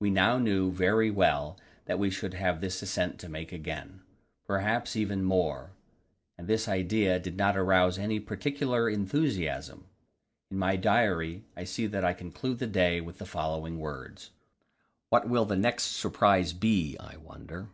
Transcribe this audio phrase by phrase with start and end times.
[0.00, 4.02] We now knew very well that we should have this ascent to make again,
[4.44, 5.70] perhaps even more;
[6.36, 9.86] and this idea did not arouse any particular enthusiasm.
[10.50, 14.32] In my diary I see that I conclude the day with the following words
[15.08, 17.70] "What will the next surprise be, I wonder?"